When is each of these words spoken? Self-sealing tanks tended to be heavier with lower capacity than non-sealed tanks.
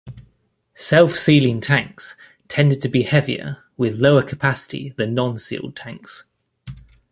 Self-sealing 0.73 1.61
tanks 1.61 2.15
tended 2.47 2.81
to 2.81 2.89
be 2.89 3.03
heavier 3.03 3.63
with 3.77 3.99
lower 3.99 4.23
capacity 4.23 4.89
than 4.97 5.13
non-sealed 5.13 5.75
tanks. 5.75 6.23